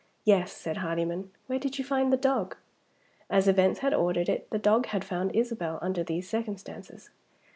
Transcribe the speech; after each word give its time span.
"Yes," 0.25 0.51
said 0.51 0.77
Hardyman. 0.77 1.29
"Where 1.45 1.59
did 1.59 1.77
you 1.77 1.85
find 1.85 2.11
the 2.11 2.17
dog?" 2.17 2.57
As 3.29 3.47
events 3.47 3.81
had 3.81 3.93
ordered 3.93 4.29
it, 4.29 4.49
the 4.49 4.57
dog 4.57 4.87
had 4.87 5.05
found 5.05 5.35
Isabel, 5.35 5.77
under 5.79 6.03
these 6.03 6.27
circumstances. 6.27 7.11